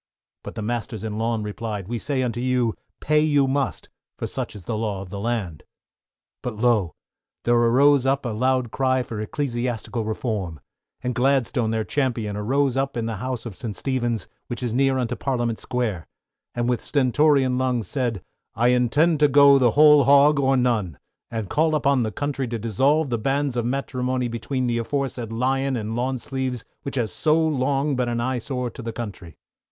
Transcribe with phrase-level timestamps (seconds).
[0.43, 4.55] But the masters in lawn, replied, we say unto you, pay you must, for such
[4.55, 5.61] is the law of the land.
[6.41, 6.95] But lo!
[7.43, 10.59] there arose up a loud cry for Ecclesiastical Reform,
[11.03, 13.75] and Gladstone, their Champion, arose up in the house of St.
[13.75, 16.07] Stephen's, which is near unto Parliament Square,
[16.55, 18.23] and with stentorian lungs, said,
[18.55, 20.97] I intend to go the whole hog or none,
[21.29, 25.75] and call upon the country to dissolve the banns of matrimony between the aforesaid Lion
[25.75, 29.37] and Lawn Sleeves, which has so long been an eye sore to the country.